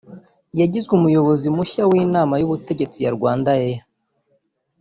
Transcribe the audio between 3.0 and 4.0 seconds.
ya Rwandair